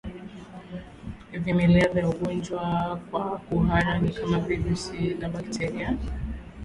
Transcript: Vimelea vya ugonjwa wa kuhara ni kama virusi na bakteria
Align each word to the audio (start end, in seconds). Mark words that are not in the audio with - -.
Vimelea 1.43 1.87
vya 1.93 2.09
ugonjwa 2.09 2.61
wa 3.11 3.37
kuhara 3.37 3.99
ni 3.99 4.11
kama 4.13 4.39
virusi 4.39 5.13
na 5.19 5.29
bakteria 5.29 5.97